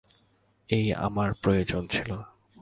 এই 0.69 0.93
আমার 0.93 1.33
প্রয়োজন 1.33 1.87
ছিল। 1.87 2.11